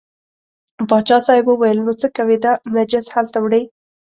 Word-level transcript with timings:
پاچا 0.89 1.17
صاحب 1.27 1.45
وویل 1.49 1.79
نو 1.85 1.91
څه 2.01 2.07
کوې 2.15 2.37
دا 2.45 2.53
نجس 2.75 3.05
هلته 3.15 3.37
وړې. 3.41 3.61